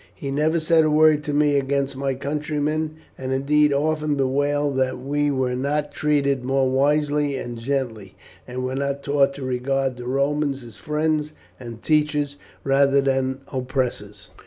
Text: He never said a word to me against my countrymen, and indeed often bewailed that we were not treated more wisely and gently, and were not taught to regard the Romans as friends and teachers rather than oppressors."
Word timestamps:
He 0.15 0.31
never 0.31 0.59
said 0.59 0.83
a 0.83 0.89
word 0.89 1.23
to 1.25 1.31
me 1.31 1.57
against 1.59 1.95
my 1.95 2.15
countrymen, 2.15 2.95
and 3.19 3.31
indeed 3.31 3.71
often 3.71 4.15
bewailed 4.15 4.75
that 4.79 4.97
we 4.99 5.29
were 5.29 5.55
not 5.55 5.91
treated 5.91 6.43
more 6.43 6.67
wisely 6.67 7.35
and 7.37 7.59
gently, 7.59 8.15
and 8.47 8.65
were 8.65 8.73
not 8.73 9.03
taught 9.03 9.35
to 9.35 9.43
regard 9.45 9.97
the 9.97 10.07
Romans 10.07 10.63
as 10.63 10.75
friends 10.77 11.33
and 11.59 11.83
teachers 11.83 12.37
rather 12.63 12.99
than 12.99 13.41
oppressors." 13.53 14.31